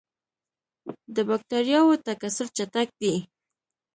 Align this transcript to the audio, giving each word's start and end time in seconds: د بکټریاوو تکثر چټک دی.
د 1.15 1.17
بکټریاوو 1.29 2.01
تکثر 2.07 2.45
چټک 2.57 2.89
دی. 3.01 3.15